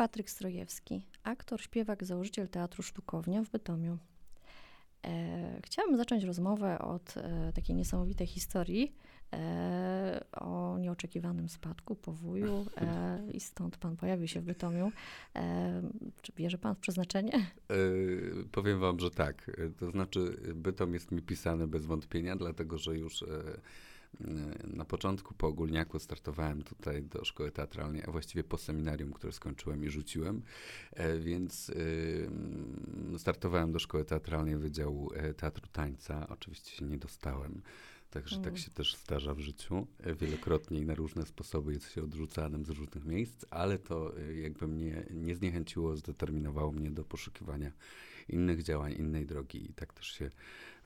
[0.00, 3.98] Patryk Strojewski, aktor, śpiewak, założyciel Teatru Sztukownia w Bytomiu.
[5.04, 8.94] E, chciałabym zacząć rozmowę od e, takiej niesamowitej historii
[9.32, 14.92] e, o nieoczekiwanym spadku po wuju e, i stąd pan pojawił się w Bytomiu.
[15.36, 15.82] E,
[16.22, 17.32] czy wierzy pan w przeznaczenie?
[17.34, 17.74] E,
[18.52, 19.50] powiem wam, że tak.
[19.78, 23.24] To znaczy, Bytom jest mi pisane bez wątpienia, dlatego że już
[24.64, 29.84] na początku po ogólniaku startowałem tutaj do szkoły teatralnej, a właściwie po seminarium, które skończyłem
[29.84, 30.42] i rzuciłem,
[30.92, 31.72] e, więc
[33.18, 36.26] startowałem do szkoły teatralnej Wydziału e, Teatru Tańca.
[36.28, 37.62] Oczywiście się nie dostałem.
[38.10, 38.54] Także tak mm.
[38.54, 39.86] tak się też zdarza w życiu.
[40.00, 44.68] E, wielokrotnie i na różne sposoby jest się odrzucanym z różnych miejsc, ale to jakby
[44.68, 47.72] mnie nie zniechęciło, zdeterminowało mnie do poszukiwania
[48.28, 50.30] innych działań, innej drogi i tak też się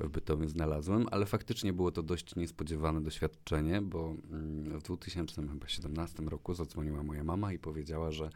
[0.01, 6.55] w Bytomiu znalazłem, ale faktycznie było to dość niespodziewane doświadczenie, bo mm, w 2017 roku
[6.55, 8.31] zadzwoniła moja mama i powiedziała, że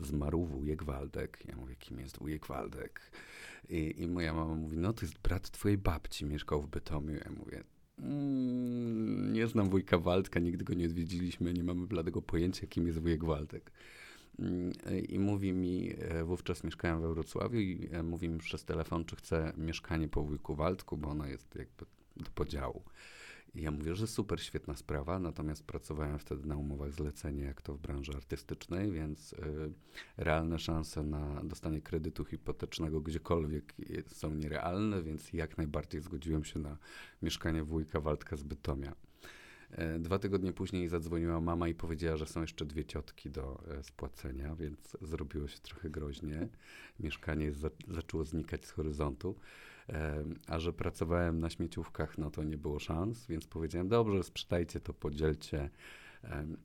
[0.00, 1.44] zmarł wujek Waldek.
[1.48, 3.00] Ja mówię, kim jest wujek Waldek?
[3.68, 7.14] I, I, moja mama mówi, no to jest brat twojej babci, mieszkał w Bytomiu.
[7.14, 7.64] Ja mówię,
[8.02, 12.98] mm, nie znam wujka Waldka, nigdy go nie odwiedziliśmy, nie mamy bladego pojęcia, kim jest
[12.98, 13.72] wujek Waldek.
[15.08, 19.16] I mówi mi, e, wówczas mieszkałem we Wrocławiu i e, mówi mi przez telefon, czy
[19.16, 21.84] chce mieszkanie po wujku Waldku, bo ono jest jakby
[22.16, 22.82] do podziału.
[23.54, 27.74] I ja mówię, że super, świetna sprawa, natomiast pracowałem wtedy na umowach zlecenia, jak to
[27.74, 29.36] w branży artystycznej, więc y,
[30.16, 33.74] realne szanse na dostanie kredytu hipotecznego gdziekolwiek
[34.06, 36.76] są nierealne, więc jak najbardziej zgodziłem się na
[37.22, 38.94] mieszkanie wujka Waldka z Bytomia.
[39.70, 43.82] E, dwa tygodnie później zadzwoniła mama i powiedziała, że są jeszcze dwie ciotki do e,
[43.82, 46.48] spłacenia, więc zrobiło się trochę groźnie.
[47.00, 49.34] Mieszkanie za, zaczęło znikać z horyzontu.
[50.46, 54.94] A że pracowałem na śmieciówkach, no to nie było szans, więc powiedziałem, dobrze, sprzedajcie to,
[54.94, 55.70] podzielcie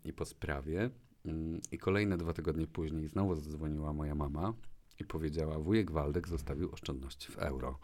[0.05, 0.89] i po sprawie.
[1.25, 4.53] Mm, I kolejne dwa tygodnie później znowu zadzwoniła moja mama
[4.99, 7.79] i powiedziała, wujek Waldek zostawił oszczędności w euro.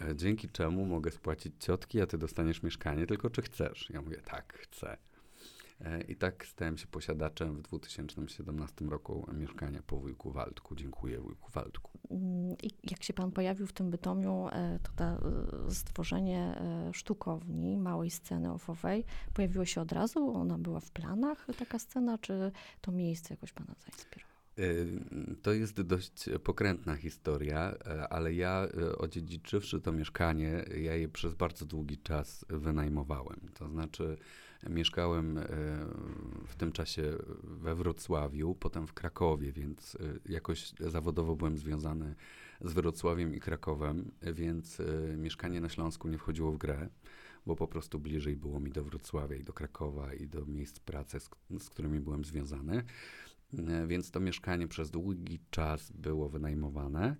[0.00, 3.90] E, dzięki czemu mogę spłacić ciotki, a ty dostaniesz mieszkanie, tylko czy chcesz?
[3.90, 4.96] Ja mówię, tak, chcę.
[5.80, 10.74] E, I tak stałem się posiadaczem w 2017 roku mieszkania po wujku Waldku.
[10.74, 11.98] Dziękuję wujku Waldku.
[12.10, 15.20] Mm, I jak się pan pojawił w tym Bytomiu, e, to ta
[15.68, 16.62] stworzenie
[16.92, 20.30] sztukowni, małej sceny ofowej, pojawiło się od razu?
[20.36, 24.38] Ona była w planach, taka scena, czy to miejsce jakoś pana zainspirowało?
[25.42, 31.34] To jest dość pokrętna historia, e, ale ja e, odziedziczywszy to mieszkanie, ja je przez
[31.34, 33.40] bardzo długi czas wynajmowałem.
[33.54, 34.16] To znaczy
[34.70, 35.44] mieszkałem e,
[36.46, 37.02] w tym czasie
[37.42, 42.14] we Wrocławiu, potem w Krakowie, więc jakoś zawodowo byłem związany
[42.60, 44.82] z Wrocławiem i Krakowem, więc
[45.16, 46.88] mieszkanie na Śląsku nie wchodziło w grę
[47.48, 51.20] bo po prostu bliżej było mi do Wrocławia i do Krakowa i do miejsc pracy,
[51.20, 52.82] z, z którymi byłem związany.
[53.58, 57.16] E, więc to mieszkanie przez długi czas było wynajmowane.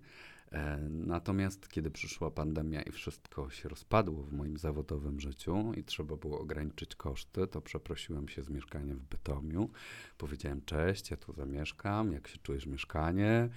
[0.51, 6.15] E, natomiast kiedy przyszła pandemia i wszystko się rozpadło w moim zawodowym życiu i trzeba
[6.15, 9.69] było ograniczyć koszty, to przeprosiłem się z mieszkaniem w Bytomiu.
[10.17, 13.49] Powiedziałem: Cześć, ja tu zamieszkam, jak się czujesz mieszkanie?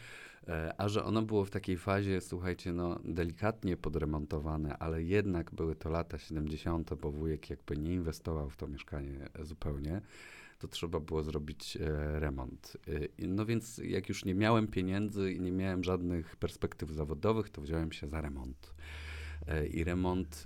[0.49, 5.77] E, a że ono było w takiej fazie, słuchajcie, no delikatnie podremontowane, ale jednak były
[5.77, 10.01] to lata 70., bo wujek jakby nie inwestował w to mieszkanie zupełnie
[10.63, 12.77] to trzeba było zrobić e, remont.
[13.21, 17.63] E, no więc jak już nie miałem pieniędzy i nie miałem żadnych perspektyw zawodowych, to
[17.63, 18.75] wziąłem się za remont.
[19.47, 20.45] E, I remont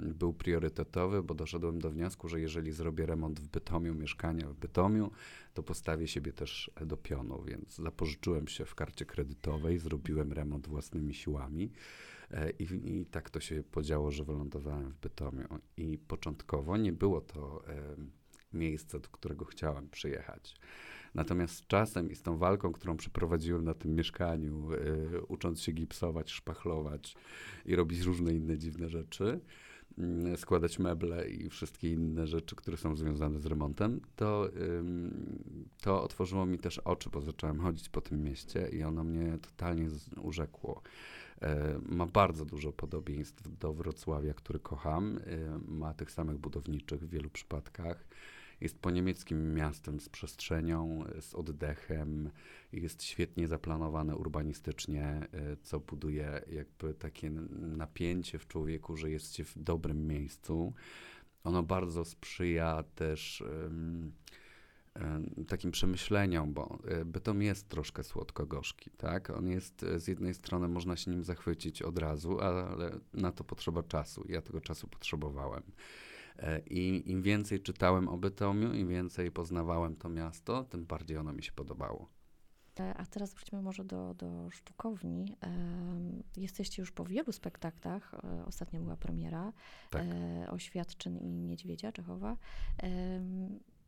[0.00, 5.10] był priorytetowy, bo doszedłem do wniosku, że jeżeli zrobię remont w Bytomiu, mieszkania w Bytomiu,
[5.54, 11.14] to postawię siebie też do pionu, więc zapożyczyłem się w karcie kredytowej, zrobiłem remont własnymi
[11.14, 11.70] siłami.
[12.58, 15.48] I, I, tak to się podziało, że wylądowałem w Bytomiu.
[15.76, 17.62] I początkowo nie było to
[18.52, 20.56] miejsce, do którego chciałem przyjechać.
[21.14, 25.72] Natomiast z czasem i z tą walką, którą przeprowadziłem na tym mieszkaniu, y, ucząc się
[25.72, 27.14] gipsować, szpachlować
[27.66, 29.40] i robić różne inne dziwne rzeczy,
[30.32, 34.82] y, składać meble i wszystkie inne rzeczy, które są związane z remontem, to, y,
[35.80, 39.88] to otworzyło mi też oczy, bo zacząłem chodzić po tym mieście i ono mnie totalnie
[40.22, 40.82] urzekło.
[41.42, 45.18] E, ma bardzo dużo podobieństw do Wrocławia, który kocham.
[45.18, 45.20] E,
[45.68, 48.04] ma tych samych budowniczych w wielu przypadkach
[48.60, 52.30] jest po niemieckim miastem z przestrzenią, z oddechem,
[52.72, 57.30] jest świetnie zaplanowane urbanistycznie, e, co buduje jakby takie
[57.60, 60.74] napięcie w człowieku, że jest się w dobrym miejscu.
[61.44, 64.12] Ono bardzo sprzyja też um,
[65.48, 69.30] takim przemyśleniom, bo e, beton jest troszkę słodko-gorzki, tak?
[69.30, 73.82] On jest, z jednej strony można się nim zachwycić od razu, ale na to potrzeba
[73.82, 74.24] czasu.
[74.28, 75.62] Ja tego czasu potrzebowałem.
[76.38, 81.32] E, I im więcej czytałem o Bytomiu, im więcej poznawałem to miasto, tym bardziej ono
[81.32, 82.08] mi się podobało.
[82.80, 85.36] E, a teraz wróćmy może do, do sztukowni.
[86.36, 88.14] Jesteście już po wielu spektaklach.
[88.14, 89.52] E, ostatnio była premiera
[89.90, 90.02] tak.
[90.50, 92.36] Oświadczyn i Niedźwiedzia Czechowa.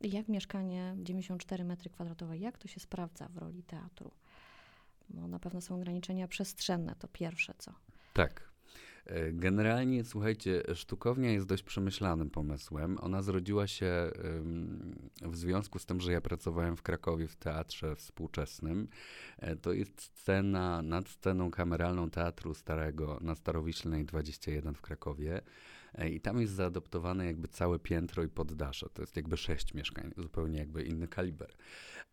[0.01, 4.11] Jak mieszkanie 94 metry kwadratowe, jak to się sprawdza w roli teatru?
[5.09, 7.73] Bo na pewno są ograniczenia przestrzenne, to pierwsze co.
[8.13, 8.52] Tak,
[9.31, 12.97] generalnie, słuchajcie, sztukownia jest dość przemyślanym pomysłem.
[13.01, 14.11] Ona zrodziła się
[15.21, 18.87] w związku z tym, że ja pracowałem w Krakowie w teatrze współczesnym.
[19.37, 25.41] E, to jest scena nad sceną kameralną Teatru Starego na Starowiślnej 21 w Krakowie.
[25.95, 28.89] E, I tam jest zaadoptowane jakby całe piętro i poddasze.
[28.93, 31.53] To jest jakby sześć mieszkań, zupełnie jakby inny kaliber.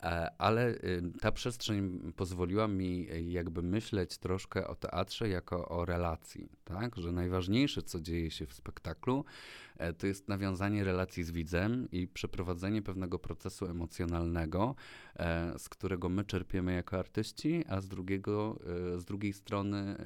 [0.02, 0.74] E, ale
[1.20, 6.96] ta przestrzeń pozwoliła mi jakby myśleć troszkę o teatrze jako o relacji, tak?
[6.96, 12.08] Że najważniejsze, co dzieje się w spektaklu, e, to jest nawiązanie relacji z widzem i
[12.08, 14.74] przeprowadzenie pewnego procesu emocjonalnego,
[15.16, 18.58] e, z którego my czerpiemy jako artyści, a z, drugiego,
[18.96, 19.96] z drugiej strony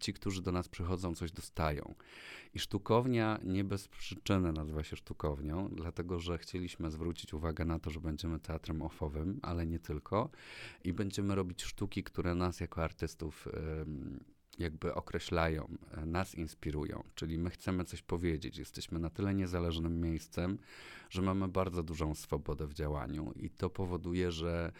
[0.00, 1.94] ci, którzy do nas przychodzą, coś dostają.
[2.54, 7.90] I sztukownia nie bez przyczyny nazywa się sztukownią, dlatego że chcieliśmy zwrócić uwagę na to,
[7.90, 10.30] że będziemy teatrem offowym, ale nie tylko.
[10.84, 13.48] I będziemy robić sztuki, które nas jako artystów
[14.58, 17.04] jakby określają, e, nas inspirują.
[17.14, 18.58] Czyli my chcemy coś powiedzieć.
[18.58, 20.58] Jesteśmy na tyle niezależnym miejscem,
[21.10, 24.72] że mamy bardzo dużą swobodę w działaniu i to powoduje, że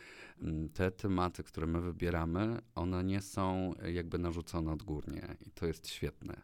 [0.42, 5.88] mm, te tematy, które my wybieramy, one nie są jakby narzucone odgórnie i to jest
[5.88, 6.42] świetne,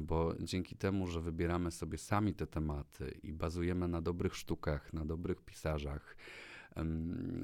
[0.00, 5.04] bo dzięki temu, że wybieramy sobie sami te tematy i bazujemy na dobrych sztukach, na
[5.04, 6.16] dobrych pisarzach,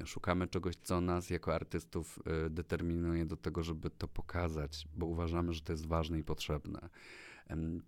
[0.05, 5.53] szukamy czegoś, co nas jako artystów e, determinuje do tego, żeby to pokazać, bo uważamy,
[5.53, 6.89] że to jest ważne i potrzebne.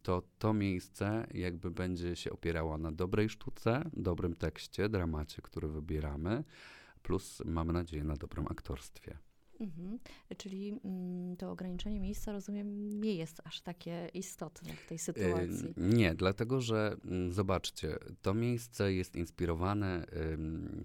[0.02, 6.44] To to miejsce jakby będzie się opierało na dobrej sztuce, dobrym tekście, dramacie, który wybieramy,
[7.02, 9.18] plus mamy nadzieję na dobrym aktorstwie.
[9.60, 10.00] Mhm.
[10.38, 15.74] Czyli mm, to ograniczenie miejsca, rozumiem, nie jest aż takie istotne w tej sytuacji.
[15.78, 20.06] Nie, dlatego że mm, zobaczcie, to miejsce jest inspirowane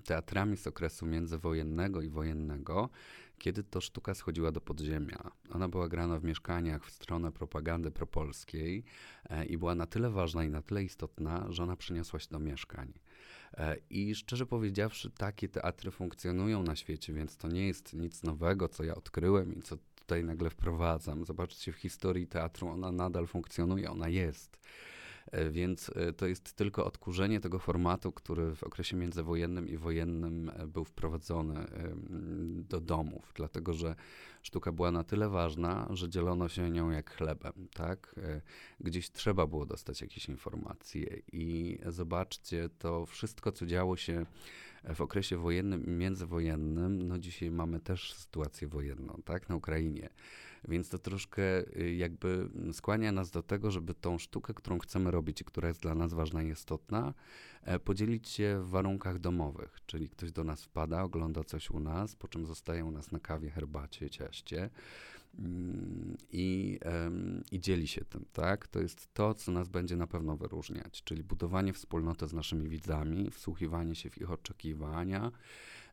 [0.04, 2.90] teatrami z okresu międzywojennego i wojennego,
[3.38, 5.30] kiedy to sztuka schodziła do podziemia.
[5.50, 8.84] Ona była grana w mieszkaniach w stronę propagandy propolskiej
[9.30, 12.38] e, i była na tyle ważna i na tyle istotna, że ona przeniosła się do
[12.38, 12.92] mieszkań.
[13.58, 18.68] E, I szczerze powiedziawszy, takie teatry funkcjonują na świecie, więc to nie jest nic nowego,
[18.68, 21.24] co ja odkryłem i co tutaj nagle wprowadzam.
[21.24, 24.58] Zobaczcie, w historii teatru ona nadal funkcjonuje, ona jest.
[25.32, 30.50] E, więc e, to jest tylko odkurzenie tego formatu, który w okresie międzywojennym i wojennym
[30.56, 31.66] e, był wprowadzony
[32.68, 33.94] do domów, dlatego że
[34.42, 38.14] sztuka była na tyle ważna, że dzielono się nią jak chlebem, tak?
[38.80, 44.26] Gdzieś trzeba było dostać jakieś informacje i zobaczcie, to wszystko, co działo się
[44.94, 50.08] w okresie wojennym i międzywojennym, no dzisiaj mamy też sytuację wojenną, tak, na Ukrainie.
[50.68, 51.42] Więc to troszkę
[51.80, 55.80] y, jakby skłania nas do tego, żeby tą sztukę, którą chcemy robić i która jest
[55.80, 57.14] dla nas ważna i istotna,
[57.62, 59.78] e, podzielić się w warunkach domowych.
[59.86, 63.20] Czyli ktoś do nas wpada, ogląda coś u nas, po czym zostaje u nas na
[63.20, 64.70] kawie, herbacie, ciaście
[65.38, 66.78] mm, i,
[67.52, 68.66] i dzieli się tym, tak?
[68.66, 73.30] To jest to, co nas będzie na pewno wyróżniać, czyli budowanie wspólnoty z naszymi widzami,
[73.30, 75.32] wsłuchiwanie się w ich oczekiwania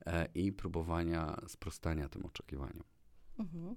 [0.06, 2.84] e, i próbowania sprostania tym oczekiwaniom.
[3.40, 3.76] Mhm.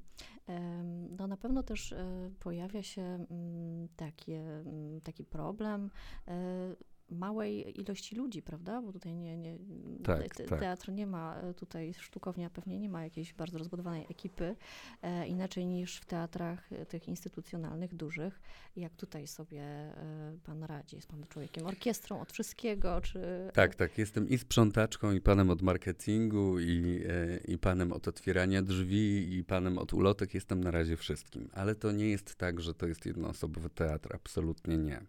[1.19, 5.91] No na pewno też e, pojawia się mm, takie, mm, taki problem
[6.29, 6.77] e,
[7.11, 8.83] małej ilości ludzi, prawda?
[8.83, 9.59] Bo tutaj nie, nie
[10.05, 10.61] tak, te, tak.
[10.61, 14.57] teatr nie ma, e, tutaj sztukownia pewnie nie ma jakiejś bardzo rozbudowanej ekipy,
[15.03, 18.41] e, inaczej niż w teatrach e, tych instytucjonalnych, dużych.
[18.77, 20.97] Jak tutaj sobie e, pan radzi?
[20.97, 23.21] Jest pan człowiekiem orkiestrą od wszystkiego, czy...
[23.55, 23.99] Tak, tak.
[23.99, 29.45] Jestem i sprzątaczką, i panem od marketingu, i, e, i panem od otwierania drzwi, i
[29.45, 30.35] panem od ulotek.
[30.35, 31.49] Jestem na razie wszystkim.
[31.53, 34.15] Ale to nie jest tak, że to jest jednoosobowy teatr.
[34.15, 35.01] Absolutnie nie.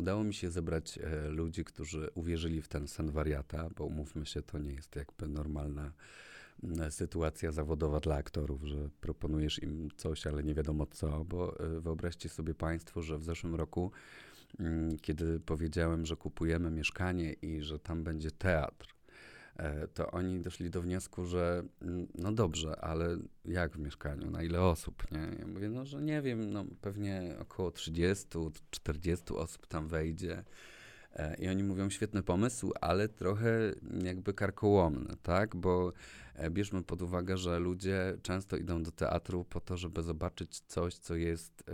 [0.00, 4.42] Udało mi się zebrać e, ludzi, którzy uwierzyli w ten sen wariata, bo umówmy się,
[4.42, 5.92] to nie jest jakby normalna
[6.90, 12.28] sytuacja zawodowa dla aktorów, że proponujesz im coś, ale nie wiadomo co, bo e, wyobraźcie
[12.28, 13.90] sobie Państwo, że w zeszłym roku,
[15.02, 18.94] kiedy powiedziałem, że kupujemy mieszkanie i że tam będzie teatr,
[19.94, 24.62] to oni doszli do wniosku, że mm, no dobrze, ale jak w mieszkaniu, na ile
[24.62, 25.36] osób, nie?
[25.38, 28.26] Ja mówię, no, że nie wiem, no pewnie około 30,
[28.70, 30.44] 40 osób tam wejdzie.
[31.12, 33.72] E, I oni mówią, świetny pomysł, ale trochę
[34.04, 35.56] jakby karkołomny, tak?
[35.56, 35.92] Bo
[36.34, 40.94] e, bierzmy pod uwagę, że ludzie często idą do teatru po to, żeby zobaczyć coś,
[40.94, 41.64] co jest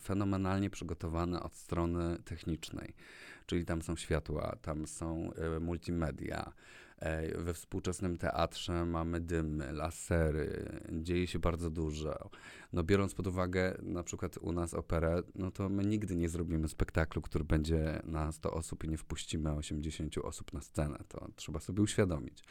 [0.00, 2.94] fenomenalnie przygotowane od strony technicznej
[3.50, 6.52] czyli tam są światła, tam są e, multimedia,
[7.00, 12.30] E, we współczesnym teatrze mamy dymy, lasery, dzieje się bardzo dużo.
[12.72, 16.68] No biorąc pod uwagę na przykład u nas operę, no to my nigdy nie zrobimy
[16.68, 20.98] spektaklu, który będzie na 100 osób i nie wpuścimy 80 osób na scenę.
[21.08, 22.44] To trzeba sobie uświadomić.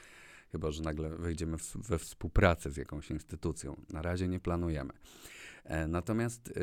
[0.51, 3.81] Chyba, że nagle wejdziemy w, we współpracę z jakąś instytucją.
[3.89, 4.93] Na razie nie planujemy.
[5.63, 6.53] E, natomiast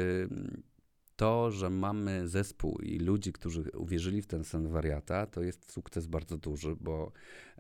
[1.17, 6.07] to, że mamy zespół i ludzi, którzy uwierzyli w ten sen wariata, to jest sukces
[6.07, 7.13] bardzo duży, bo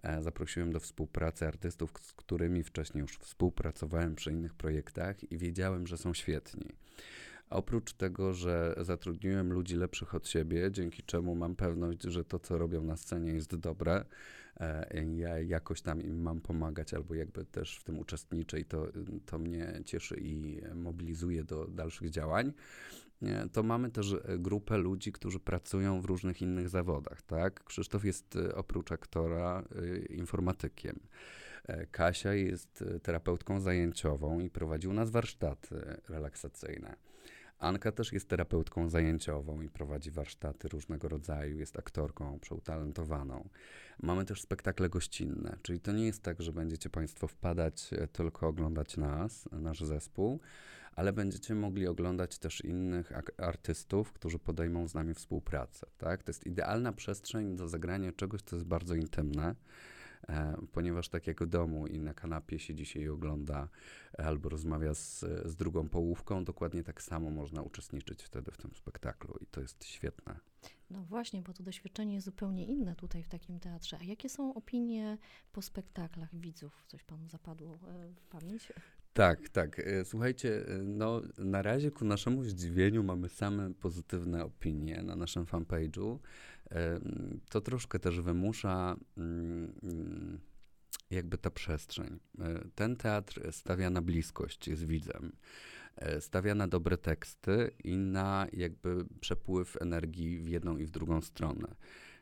[0.02, 5.86] e, zaprosiłem do współpracy artystów, z którymi wcześniej już współpracowałem przy innych projektach i wiedziałem,
[5.86, 6.68] że są świetni.
[7.50, 12.58] Oprócz tego, że zatrudniłem ludzi lepszych od siebie, dzięki czemu mam pewność, że to, co
[12.58, 14.04] robią na scenie, jest dobre,
[14.60, 18.86] e, ja jakoś tam im mam pomagać, albo jakby też w tym uczestniczę i to,
[19.26, 22.52] to mnie cieszy i mobilizuje do dalszych działań
[23.52, 27.64] to mamy też e, grupę ludzi, którzy pracują w różnych innych zawodach, tak?
[27.64, 31.00] Krzysztof jest e, oprócz aktora e, informatykiem.
[31.90, 35.76] Kasia jest terapeutką zajęciową i prowadzi u nas warsztaty
[36.08, 36.96] relaksacyjne.
[37.58, 43.48] Anka też jest terapeutką zajęciową i prowadzi warsztaty różnego rodzaju, jest aktorką przeutalentowaną.
[44.02, 48.96] Mamy też spektakle gościnne, czyli to nie jest tak, że będziecie Państwo wpadać tylko oglądać
[48.96, 50.40] nas, nasz zespół,
[50.96, 55.86] ale będziecie mogli oglądać też innych artystów, którzy podejmą z nami współpracę.
[55.98, 56.22] Tak?
[56.22, 59.54] To jest idealna przestrzeń do zagrania czegoś, co jest bardzo intymne,
[60.28, 63.68] e, ponieważ tak jak w domu i na kanapie się i ogląda
[64.18, 69.34] albo rozmawia z, z drugą połówką, dokładnie tak samo można uczestniczyć wtedy w tym spektaklu
[69.40, 70.40] i to jest świetne.
[70.90, 73.98] No właśnie, bo to doświadczenie jest zupełnie inne tutaj w takim teatrze.
[74.00, 75.18] A jakie są opinie
[75.52, 76.84] po spektaklach widzów?
[76.86, 77.78] Coś panu zapadło e,
[78.14, 78.72] w pamięć?
[79.16, 79.78] Tak, tak.
[79.78, 85.44] E, słuchajcie, e, no na razie ku naszemu zdziwieniu mamy same pozytywne opinie na naszym
[85.44, 86.18] fanpage'u.
[86.70, 87.00] E,
[87.50, 90.40] to troszkę też wymusza mm, mm,
[91.10, 92.18] jakby ta przestrzeń.
[92.74, 95.32] Ten teatr stawia na bliskość z widzem.
[96.20, 101.74] Stawia na dobre teksty i na jakby przepływ energii w jedną i w drugą stronę.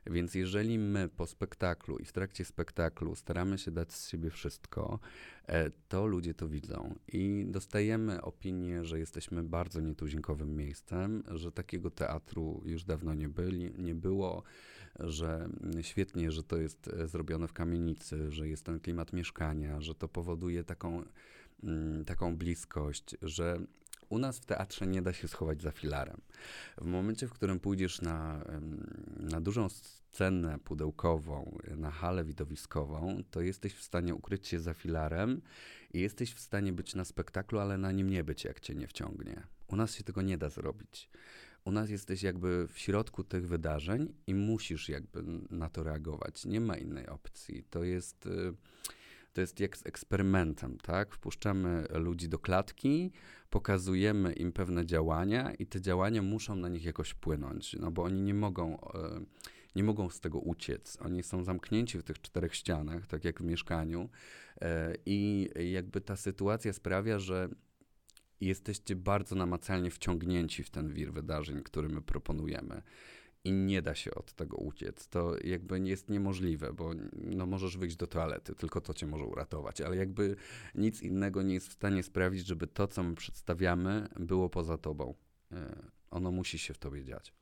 [0.06, 4.98] Więc jeżeli my po spektaklu i w trakcie spektaklu staramy się dać z siebie wszystko,
[5.46, 6.94] e, to ludzie to widzą.
[7.08, 13.72] I dostajemy opinię, że jesteśmy bardzo nietuzinkowym miejscem, że takiego teatru już dawno nie, byli,
[13.78, 14.42] nie było,
[15.00, 15.48] że
[15.80, 20.08] świetnie, że to jest e, zrobione w kamienicy, że jest ten klimat mieszkania, że to
[20.08, 21.04] powoduje taką,
[21.62, 23.58] mm, taką bliskość, że
[24.08, 26.20] u nas w teatrze nie da się schować za filarem.
[26.78, 28.44] W momencie, w którym pójdziesz na,
[29.16, 35.42] na dużą scenę pudełkową, na halę widowiskową, to jesteś w stanie ukryć się za filarem
[35.92, 38.86] i jesteś w stanie być na spektaklu, ale na nim nie być, jak cię nie
[38.86, 39.42] wciągnie.
[39.66, 41.10] U nas się tego nie da zrobić.
[41.64, 46.44] U nas jesteś jakby w środku tych wydarzeń i musisz jakby na to reagować.
[46.44, 47.64] Nie ma innej opcji.
[47.70, 48.54] To jest y,
[49.34, 51.14] to jest jak z eksperymentem, tak?
[51.14, 53.12] Wpuszczamy ludzi do klatki,
[53.54, 58.22] pokazujemy im pewne działania i te działania muszą na nich jakoś wpłynąć, no bo oni
[58.22, 59.20] nie mogą, e,
[59.76, 60.98] nie mogą z tego uciec.
[61.00, 64.08] Oni są zamknięci w tych czterech ścianach, tak jak w mieszkaniu
[64.60, 67.48] e, i jakby ta sytuacja sprawia, że
[68.40, 72.82] jesteście bardzo namacalnie wciągnięci w ten wir wydarzeń, który my proponujemy
[73.44, 75.08] i nie da się od tego uciec.
[75.08, 79.80] To jakby jest niemożliwe, bo no możesz wyjść do toalety, tylko to cię może uratować,
[79.80, 80.36] ale jakby
[80.74, 85.14] nic innego nie jest w stanie sprawić, żeby to, co my przedstawiamy, było poza tobą.
[85.52, 85.76] E,
[86.10, 87.32] ono musi się w tobie dziać.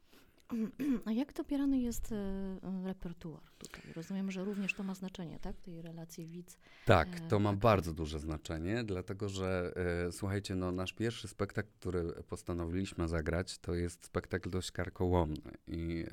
[1.04, 3.82] A jak dobierany jest e, repertuar tutaj?
[3.96, 5.56] Rozumiem, że również to ma znaczenie, tak?
[5.56, 6.58] W tej relacji widz.
[6.86, 9.72] Tak, e, to ma bardzo duże znaczenie, dlatego że
[10.06, 16.04] e, słuchajcie, no nasz pierwszy spektakl, który postanowiliśmy zagrać, to jest spektakl dość karkołomny i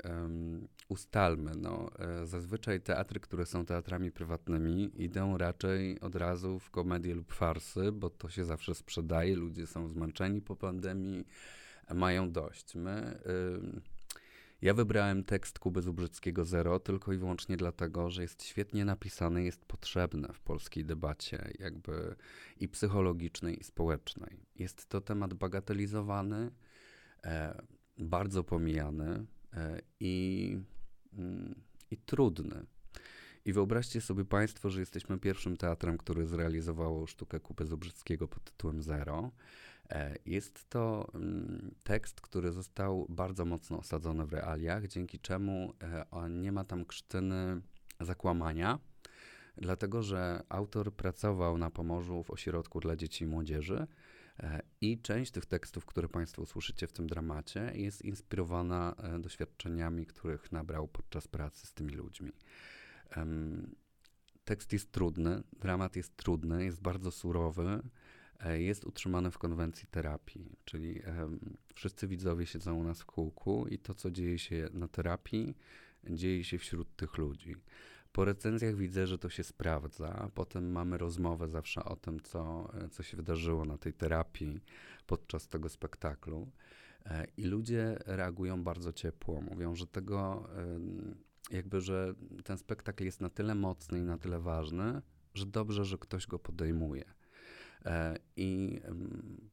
[0.88, 1.90] ustalmy, no
[2.24, 8.10] zazwyczaj teatry, które są teatrami prywatnymi, idą raczej od razu w komedię lub farsy, bo
[8.10, 11.24] to się zawsze sprzedaje, ludzie są zmęczeni po pandemii,
[11.94, 12.74] mają dość.
[12.74, 13.20] My
[14.62, 19.64] ja wybrałem tekst Kuby Zubrzyckiego Zero tylko i wyłącznie dlatego, że jest świetnie napisany, jest
[19.64, 22.16] potrzebny w polskiej debacie, jakby
[22.56, 24.46] i psychologicznej, i społecznej.
[24.56, 26.50] Jest to temat bagatelizowany,
[27.24, 27.62] e,
[27.98, 30.58] bardzo pomijany e, i,
[31.12, 31.54] mm,
[31.90, 32.66] i trudny.
[33.44, 38.82] I wyobraźcie sobie Państwo, że jesteśmy pierwszym teatrem, który zrealizował sztukę Kuby Zubrzyckiego pod tytułem
[38.82, 39.30] Zero.
[39.90, 45.74] E, jest to mm, tekst, który został bardzo mocno osadzony w realiach, dzięki czemu
[46.12, 47.60] e, nie ma tam krztyny
[48.00, 48.78] zakłamania,
[49.56, 53.86] dlatego że autor pracował na Pomorzu w ośrodku dla dzieci i młodzieży
[54.38, 60.52] e, i część tych tekstów, które Państwo usłyszycie w tym dramacie, jest inspirowana doświadczeniami, których
[60.52, 62.32] nabrał podczas pracy z tymi ludźmi.
[64.44, 67.82] Tekst jest trudny, dramat jest trudny, jest bardzo surowy,
[68.48, 71.02] jest utrzymany w konwencji terapii, czyli
[71.74, 75.56] wszyscy widzowie siedzą u nas w kółku i to, co dzieje się na terapii,
[76.10, 77.56] dzieje się wśród tych ludzi.
[78.12, 80.30] Po recenzjach widzę, że to się sprawdza.
[80.34, 84.60] Potem mamy rozmowę zawsze o tym, co, co się wydarzyło na tej terapii
[85.06, 86.50] podczas tego spektaklu.
[87.06, 89.40] E, I ludzie reagują bardzo ciepło.
[89.40, 90.48] Mówią, że tego,
[91.50, 95.02] jakby, że ten spektakl jest na tyle mocny i na tyle ważny,
[95.34, 97.04] że dobrze, że ktoś go podejmuje.
[97.86, 98.80] E, I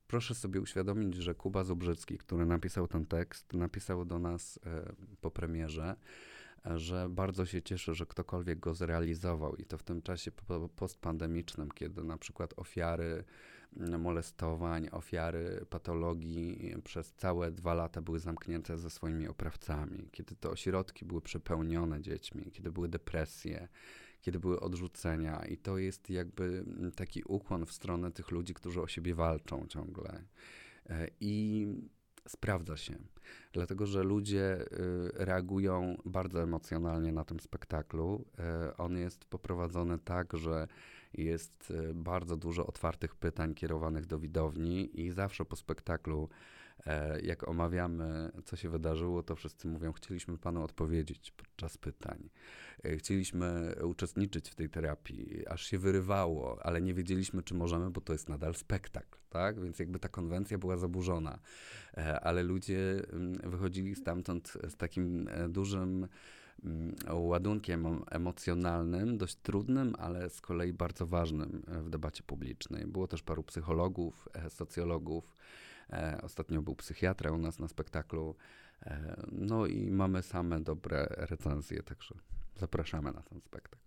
[0.08, 5.32] proszę sobie uświadomić, że Kuba Zubrzycki, który napisał ten tekst, napisał do nas e, po
[5.32, 5.96] premierze,
[6.76, 10.32] że bardzo się cieszy, że ktokolwiek go zrealizował i to w tym czasie
[10.76, 13.24] postpandemicznym, kiedy na przykład ofiary
[14.00, 21.06] molestowań, ofiary patologii przez całe dwa lata były zamknięte ze swoimi oprawcami, kiedy te ośrodki
[21.06, 23.68] były przepełnione dziećmi, kiedy były depresje,
[24.22, 28.82] kiedy były odrzucenia i to jest jakby mm, taki ukłon w stronę tych ludzi, którzy
[28.82, 30.24] o siebie walczą ciągle.
[30.90, 31.68] E, I
[32.28, 32.98] sprawdza się,
[33.54, 34.66] dlatego że ludzie y,
[35.14, 38.26] reagują bardzo emocjonalnie na tym spektaklu.
[38.70, 40.68] Y, on jest poprowadzony tak, że
[41.14, 46.57] jest y, bardzo dużo otwartych pytań kierowanych do widowni i zawsze po spektaklu E,
[47.24, 52.30] jak omawiamy, co się wydarzyło, to wszyscy mówią, chcieliśmy panu odpowiedzieć podczas pytań.
[52.86, 58.02] E, chcieliśmy uczestniczyć w tej terapii, aż się wyrywało, ale nie wiedzieliśmy, czy możemy, bo
[58.02, 59.62] to jest nadal spektakl, tak?
[59.62, 61.40] Więc jakby ta konwencja była zaburzona.
[61.98, 66.08] E, ale ludzie mm, wychodzili stamtąd z takim dużym
[66.64, 72.86] mm, ładunkiem emocjonalnym, dość trudnym, ale z kolei bardzo ważnym w debacie publicznej.
[72.86, 75.67] Było też paru psychologów, socjologów, E,
[76.22, 78.36] ostatnio był psychiatra u nas na spektaklu.
[78.82, 82.15] E, no i mamy same dobre recenzje, także
[82.56, 83.77] zapraszamy na ten spektakl.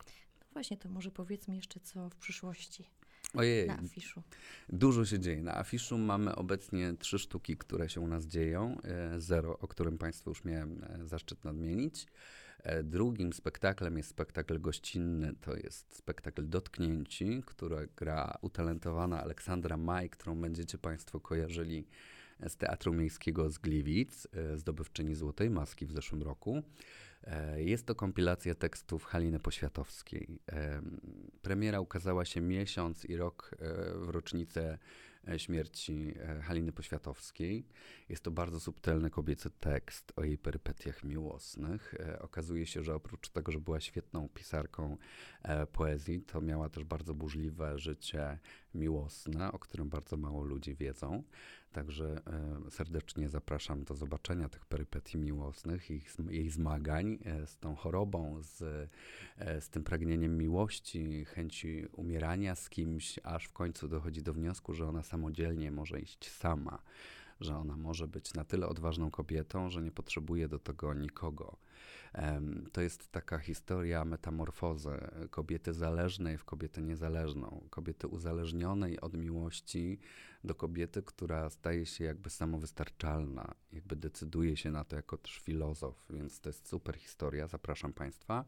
[0.40, 2.90] No właśnie, to może powiedzmy jeszcze co w przyszłości.
[3.34, 4.22] Ojej, na afiszu.
[4.68, 5.42] Dużo się dzieje.
[5.42, 8.76] Na afiszu mamy obecnie trzy sztuki, które się u nas dzieją.
[8.84, 12.06] E, zero, o którym Państwu już miałem zaszczyt nadmienić.
[12.82, 20.40] Drugim spektaklem jest spektakl gościnny, to jest spektakl Dotknięci, który gra utalentowana Aleksandra Maj, którą
[20.40, 21.86] będziecie Państwo kojarzyli
[22.48, 26.62] z Teatru Miejskiego z Gliwic, e, zdobywczyni Złotej Maski w zeszłym roku.
[27.24, 30.40] E, jest to kompilacja tekstów Haliny Poświatowskiej.
[30.52, 30.82] E,
[31.42, 33.50] premiera ukazała się miesiąc i rok
[33.94, 37.66] w rocznicę E, śmierci e, Haliny Poświatowskiej.
[38.08, 41.94] Jest to bardzo subtelny kobiecy tekst o jej perypetiach miłosnych.
[41.94, 44.96] E, okazuje się, że oprócz tego, że była świetną pisarką
[45.72, 48.38] poezji, to miała też bardzo burzliwe życie
[48.74, 51.22] miłosne, o którym bardzo mało ludzi wiedzą.
[51.72, 52.20] Także
[52.70, 58.90] serdecznie zapraszam do zobaczenia tych perypetii miłosnych, ich, jej zmagań z tą chorobą, z,
[59.60, 64.88] z tym pragnieniem miłości, chęci umierania z kimś, aż w końcu dochodzi do wniosku, że
[64.88, 66.82] ona samodzielnie może iść sama,
[67.40, 71.56] że ona może być na tyle odważną kobietą, że nie potrzebuje do tego nikogo.
[72.72, 74.90] To jest taka historia metamorfozy
[75.30, 79.98] kobiety zależnej w kobietę niezależną, kobiety uzależnionej od miłości
[80.44, 86.04] do kobiety, która staje się jakby samowystarczalna, jakby decyduje się na to jako też filozof,
[86.10, 88.44] więc to jest super historia, zapraszam Państwa.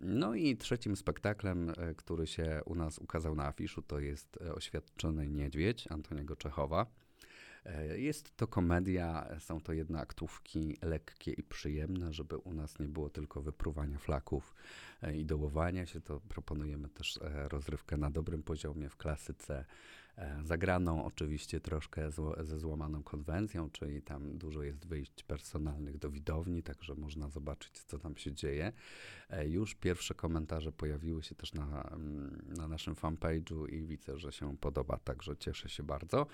[0.00, 4.54] No i trzecim spektaklem, e, który się u nas ukazał na afiszu, to jest e,
[4.54, 6.86] Oświadczony Niedźwiedź Antoniego Czechowa.
[7.64, 13.10] E, jest to komedia, są to jednoaktówki lekkie i przyjemne, żeby u nas nie było
[13.10, 14.54] tylko wypruwania flaków
[15.14, 19.64] i dołowania się, to proponujemy też rozrywkę na dobrym poziomie w klasyce
[20.16, 26.62] E, zagraną oczywiście troszkę ze złamaną konwencją, czyli tam dużo jest wyjść personalnych do widowni,
[26.62, 28.72] także można zobaczyć, co tam się dzieje.
[29.30, 34.32] E, już pierwsze komentarze pojawiły się też na, mm, na naszym fanpage'u i widzę, że
[34.32, 36.26] się podoba, także cieszę się bardzo.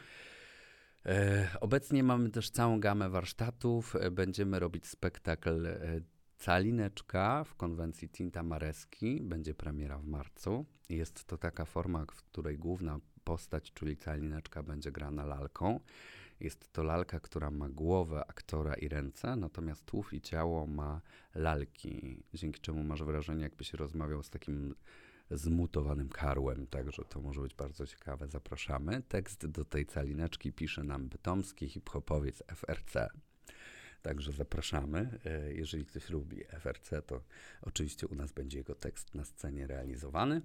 [1.06, 3.94] E, obecnie mamy też całą gamę warsztatów.
[4.10, 5.66] Będziemy robić spektakl
[6.38, 9.20] Calineczka w konwencji Tinta Mareski.
[9.22, 10.66] Będzie premiera w marcu.
[10.88, 15.80] Jest to taka forma, w której główna postać, czyli calineczka, będzie grana lalką.
[16.40, 21.00] Jest to lalka, która ma głowę aktora i ręce, natomiast tłów i ciało ma
[21.34, 24.74] lalki, dzięki czemu masz wrażenie, jakbyś rozmawiał z takim
[25.30, 28.28] zmutowanym karłem, także to może być bardzo ciekawe.
[28.28, 29.02] Zapraszamy.
[29.08, 33.08] Tekst do tej calineczki pisze nam bytomski hip-hopowiec FRC.
[34.02, 35.18] Także zapraszamy.
[35.24, 37.22] E, jeżeli ktoś lubi FRC, to
[37.62, 40.42] oczywiście u nas będzie jego tekst na scenie realizowany.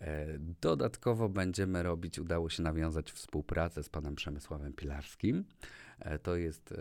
[0.00, 5.44] E, dodatkowo będziemy robić, udało się nawiązać współpracę z panem Przemysławem Pilarskim.
[5.98, 6.74] E, to jest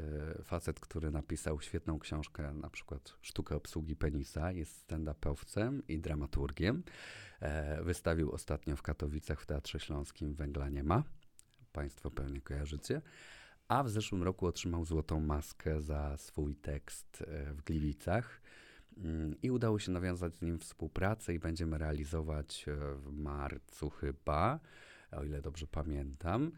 [0.44, 6.84] facet, który napisał świetną książkę, na przykład Sztukę obsługi penisa, jest stand-upowcem i dramaturgiem.
[7.40, 11.04] E, wystawił ostatnio w Katowicach w Teatrze Śląskim Węgla nie ma.
[11.72, 13.02] Państwo pewnie kojarzycie.
[13.68, 18.42] A w zeszłym roku otrzymał Złotą Maskę za swój tekst e, w Gliwicach.
[19.04, 24.60] Mm, I udało się nawiązać z nim współpracę i będziemy realizować e, w marcu chyba,
[25.12, 26.52] o ile dobrze pamiętam,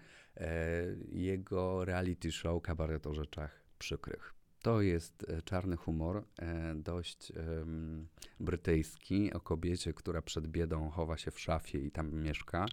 [1.09, 4.41] jego reality show Kabaret o rzeczach przykrych.
[4.61, 8.07] To jest e, czarny humor, e, dość um,
[8.39, 12.65] brytyjski, o kobiecie, która przed biedą chowa się w szafie i tam mieszka.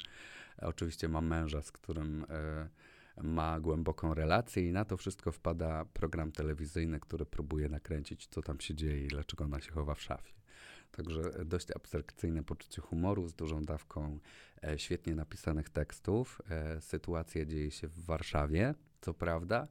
[0.63, 2.69] Oczywiście ma męża, z którym e,
[3.23, 8.61] ma głęboką relację i na to wszystko wpada program telewizyjny, który próbuje nakręcić, co tam
[8.61, 10.33] się dzieje i dlaczego ona się chowa w szafie.
[10.93, 14.19] Także dość abstrakcyjne poczucie humoru z dużą dawką
[14.65, 16.43] e, świetnie napisanych tekstów.
[16.51, 19.69] E, sytuacja dzieje się w Warszawie, co prawda,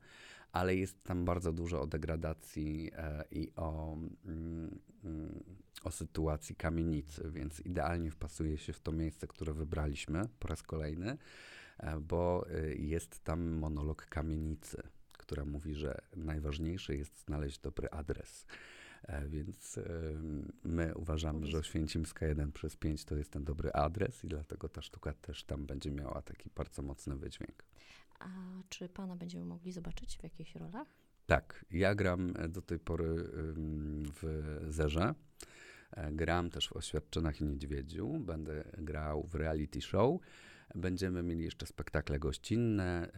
[0.52, 5.44] ale jest tam bardzo dużo o degradacji e, i o, mm, mm,
[5.84, 11.12] o sytuacji kamienicy, więc idealnie wpasuje się w to miejsce, które wybraliśmy po raz kolejny,
[11.12, 11.18] e,
[12.02, 18.46] bo e, jest tam monolog kamienicy, która mówi, że najważniejsze jest znaleźć dobry adres.
[19.04, 19.80] E, więc
[20.64, 24.82] my uważamy, że Oświęcimska 1 przez 5 to jest ten dobry adres i dlatego ta
[24.82, 27.64] sztuka też tam będzie miała taki bardzo mocny wydźwięk.
[28.20, 28.28] A
[28.70, 30.88] czy pana będziemy mogli zobaczyć w jakichś rolach?
[31.26, 33.16] Tak, ja gram do tej pory
[34.22, 35.14] w Zerze.
[35.92, 38.20] E, gram też w Oświadczynach i Niedźwiedziu.
[38.20, 40.22] Będę grał w reality show.
[40.76, 43.12] Będziemy mieli jeszcze spektakle gościnne.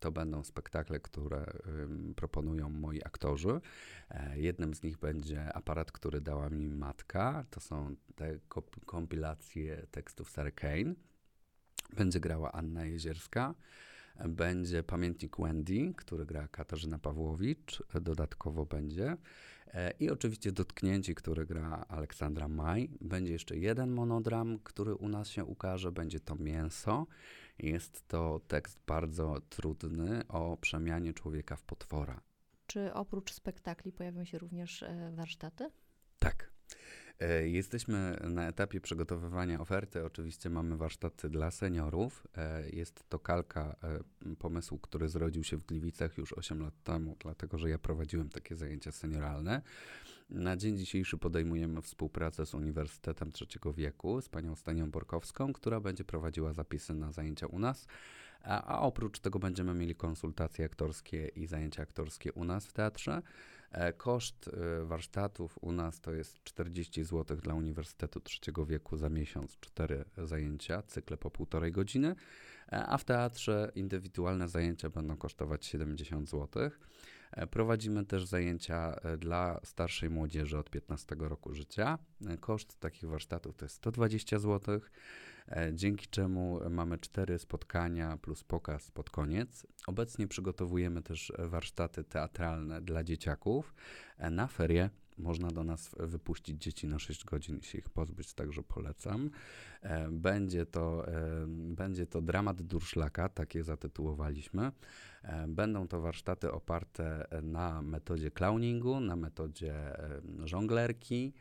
[0.00, 1.46] To będą spektakle, które
[2.16, 3.60] proponują moi aktorzy.
[4.10, 7.44] E, jednym z nich będzie aparat, który dała mi matka.
[7.50, 8.38] To są te
[8.86, 10.94] kompilacje tekstów Sarah Kane.
[11.96, 13.54] Będzie grała Anna Jezierska
[14.28, 19.16] będzie pamiętnik Wendy, który gra Katarzyna Pawłowicz, dodatkowo będzie.
[19.66, 22.90] E, I oczywiście Dotknięci, który gra Aleksandra Maj.
[23.00, 27.06] Będzie jeszcze jeden monodram, który u nas się ukaże, będzie to Mięso.
[27.58, 32.20] Jest to tekst bardzo trudny o przemianie człowieka w potwora.
[32.66, 35.70] Czy oprócz spektakli pojawią się również e, warsztaty?
[36.18, 36.53] Tak.
[37.20, 40.04] E, jesteśmy na etapie przygotowywania oferty.
[40.04, 42.26] Oczywiście mamy warsztaty dla seniorów.
[42.36, 47.16] E, jest to kalka e, pomysłu, który zrodził się w Gliwicach już 8 lat temu,
[47.20, 49.62] dlatego że ja prowadziłem takie zajęcia senioralne.
[50.30, 56.04] Na dzień dzisiejszy podejmujemy współpracę z Uniwersytetem Trzeciego Wieku, z panią Stanią Borkowską, która będzie
[56.04, 57.86] prowadziła zapisy na zajęcia u nas.
[58.42, 63.22] A, a oprócz tego będziemy mieli konsultacje aktorskie i zajęcia aktorskie u nas w teatrze.
[63.74, 69.08] E, koszt e, warsztatów u nas to jest 40 zł dla Uniwersytetu Trzeciego Wieku za
[69.08, 72.14] miesiąc, cztery zajęcia, cykle po półtorej godziny,
[72.72, 76.70] e, a w teatrze indywidualne zajęcia będą kosztować 70 zł.
[77.50, 81.98] Prowadzimy też zajęcia dla starszej młodzieży od 15 roku życia.
[82.40, 84.80] Koszt takich warsztatów to jest 120 zł.
[85.48, 89.66] E, dzięki czemu mamy cztery spotkania plus pokaz pod koniec.
[89.86, 93.74] Obecnie przygotowujemy też warsztaty teatralne dla dzieciaków.
[94.18, 98.34] E, na ferie można do nas wypuścić dzieci na 6 godzin i się ich pozbyć,
[98.34, 99.30] także polecam.
[99.82, 101.06] E, będzie to,
[101.46, 104.72] będzie to dramat Durszlaka, takie zatytułowaliśmy.
[105.48, 109.74] Będą to warsztaty oparte na metodzie clowningu, na metodzie
[110.44, 111.32] żonglerki,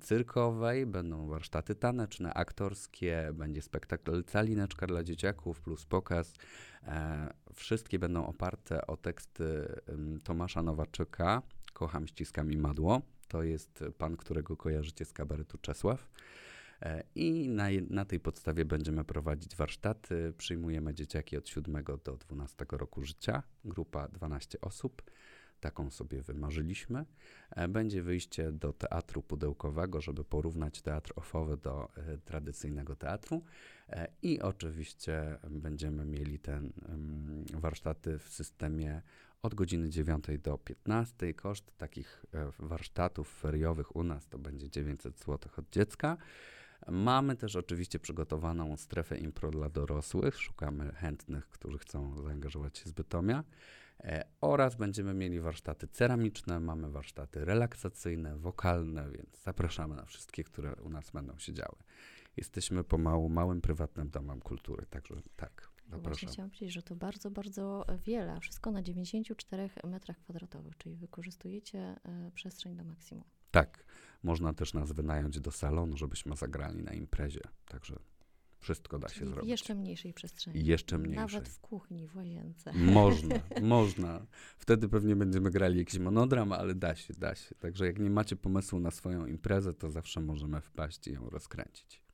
[0.00, 6.34] cyrkowej, będą warsztaty taneczne, aktorskie, będzie spektakl Calineczka dla dzieciaków plus pokaz.
[6.82, 9.74] E, wszystkie będą oparte o teksty
[10.24, 13.02] Tomasza Nowaczyka, Kocham, ściskam i madło.
[13.28, 16.08] To jest pan, którego kojarzycie z kabaretu Czesław.
[16.82, 20.32] E, I na, na, tej podstawie będziemy prowadzić warsztaty.
[20.38, 25.02] Przyjmujemy dzieciaki od 7 do 12 roku życia, grupa 12 osób
[25.60, 27.04] taką sobie wymarzyliśmy.
[27.50, 33.42] E, będzie wyjście do teatru pudełkowego, żeby porównać teatr ofowy do e, tradycyjnego teatru.
[33.88, 36.72] E, I oczywiście będziemy mieli ten
[37.54, 39.02] warsztaty w systemie
[39.42, 41.34] od godziny 9 do 15.
[41.34, 42.26] Koszt takich
[42.58, 46.16] warsztatów feriowych u nas to będzie 900 zł od dziecka.
[46.88, 50.40] Mamy też oczywiście przygotowaną strefę impro dla dorosłych.
[50.40, 53.44] Szukamy chętnych, którzy chcą zaangażować się z Bytomia.
[54.04, 60.74] E, oraz będziemy mieli warsztaty ceramiczne, mamy warsztaty relaksacyjne, wokalne, więc zapraszamy na wszystkie, które
[60.76, 61.76] u nas będą się działy.
[62.36, 65.76] Jesteśmy pomału małym, prywatnym domem kultury, także tak.
[65.90, 66.10] Zapraszam.
[66.10, 71.78] Właśnie chciałam powiedzieć, że to bardzo, bardzo wiele, wszystko na 94 metrach kwadratowych, czyli wykorzystujecie
[71.78, 73.24] e, przestrzeń do maksimum.
[73.50, 73.84] Tak,
[74.22, 77.96] można też nas wynająć do salonu, żebyśmy zagrali na imprezie, także
[78.58, 79.46] wszystko da się Czyli zrobić.
[79.46, 80.64] W jeszcze mniejszej przestrzeni.
[80.64, 81.36] Jeszcze mniejszej.
[81.36, 82.72] Nawet w kuchni, w łazience.
[82.72, 84.26] Można, można.
[84.58, 87.54] Wtedy pewnie będziemy grali jakiś monodram, ale da się, da się.
[87.54, 92.05] Także jak nie macie pomysłu na swoją imprezę, to zawsze możemy wpaść i ją rozkręcić.